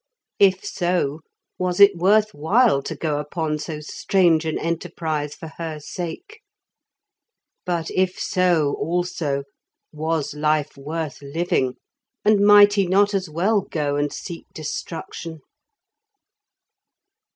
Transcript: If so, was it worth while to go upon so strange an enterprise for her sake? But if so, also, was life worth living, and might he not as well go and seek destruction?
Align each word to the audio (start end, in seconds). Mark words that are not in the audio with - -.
If 0.39 0.65
so, 0.65 1.19
was 1.59 1.79
it 1.79 1.95
worth 1.95 2.33
while 2.33 2.81
to 2.81 2.95
go 2.95 3.19
upon 3.19 3.59
so 3.59 3.81
strange 3.81 4.45
an 4.45 4.57
enterprise 4.57 5.35
for 5.35 5.49
her 5.59 5.79
sake? 5.79 6.41
But 7.67 7.91
if 7.91 8.17
so, 8.17 8.73
also, 8.79 9.43
was 9.91 10.33
life 10.33 10.75
worth 10.75 11.21
living, 11.21 11.75
and 12.25 12.39
might 12.43 12.73
he 12.73 12.87
not 12.87 13.13
as 13.13 13.29
well 13.29 13.61
go 13.61 13.95
and 13.95 14.11
seek 14.11 14.47
destruction? 14.55 15.41